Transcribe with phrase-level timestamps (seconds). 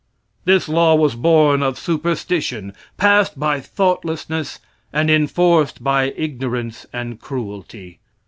[0.45, 4.59] This law was born of superstition, passed by thoughtlessness
[4.91, 7.99] and enforced by ignorance and cruelty.